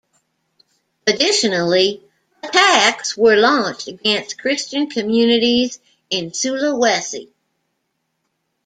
[1.05, 2.01] Additionally,
[2.41, 5.77] attacks were launched against Christian communities
[6.09, 7.29] in Sulawesi.